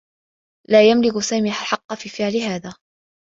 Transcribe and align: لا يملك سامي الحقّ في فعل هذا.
لا 0.69 0.89
يملك 0.89 1.19
سامي 1.19 1.49
الحقّ 1.49 1.93
في 1.93 2.09
فعل 2.09 2.35
هذا. 2.35 2.73